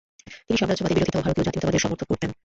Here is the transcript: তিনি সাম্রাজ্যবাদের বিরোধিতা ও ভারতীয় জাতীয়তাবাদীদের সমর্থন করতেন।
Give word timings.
তিনি 0.45 0.57
সাম্রাজ্যবাদের 0.59 0.97
বিরোধিতা 0.97 1.17
ও 1.19 1.25
ভারতীয় 1.25 1.45
জাতীয়তাবাদীদের 1.47 1.83
সমর্থন 1.85 2.07
করতেন। 2.09 2.29